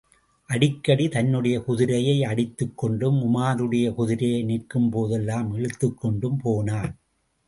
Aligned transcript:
அடிக்கடி 0.49 1.07
தன்னுடைய 1.07 1.55
குதிரையை 1.59 2.15
அடித்துக்கொண்டும் 2.23 3.17
உமாருடைய 3.21 3.93
குதிரையை 3.93 4.41
நிற்கும்போதெல்லாம் 4.43 5.51
இழுத்துக்கொண்டும் 5.53 6.39
போனான். 6.41 6.91